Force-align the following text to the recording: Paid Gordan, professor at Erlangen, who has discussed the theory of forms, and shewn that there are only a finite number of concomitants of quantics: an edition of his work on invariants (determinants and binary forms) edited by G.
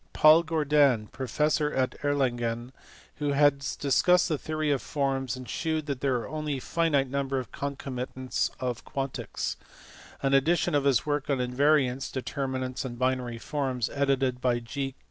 Paid 0.13 0.47
Gordan, 0.47 1.09
professor 1.11 1.71
at 1.71 1.93
Erlangen, 2.03 2.71
who 3.17 3.33
has 3.33 3.75
discussed 3.75 4.29
the 4.29 4.37
theory 4.39 4.71
of 4.71 4.81
forms, 4.81 5.35
and 5.37 5.47
shewn 5.47 5.85
that 5.85 6.01
there 6.01 6.15
are 6.15 6.27
only 6.27 6.57
a 6.57 6.59
finite 6.59 7.07
number 7.07 7.37
of 7.37 7.51
concomitants 7.51 8.49
of 8.59 8.83
quantics: 8.83 9.57
an 10.23 10.33
edition 10.33 10.73
of 10.73 10.85
his 10.85 11.05
work 11.05 11.29
on 11.29 11.37
invariants 11.37 12.11
(determinants 12.11 12.83
and 12.83 12.97
binary 12.97 13.37
forms) 13.37 13.91
edited 13.91 14.41
by 14.41 14.57
G. 14.57 14.95